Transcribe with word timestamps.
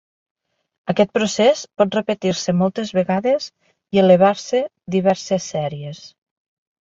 Aquest 0.93 1.11
procés 1.17 1.59
pot 1.81 1.97
repetir-se 1.97 2.55
moltes 2.61 2.93
vegades 2.99 3.49
i 3.97 4.01
elevar-se 4.05 4.61
diverses 4.97 5.51
sèries. 5.55 6.01